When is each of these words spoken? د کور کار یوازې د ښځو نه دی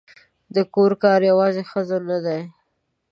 د 0.55 0.57
کور 0.73 0.91
کار 1.03 1.19
یوازې 1.31 1.61
د 1.65 1.67
ښځو 1.71 1.97
نه 2.09 2.17
دی 2.25 2.41